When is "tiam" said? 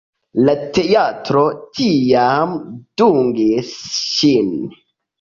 1.81-2.57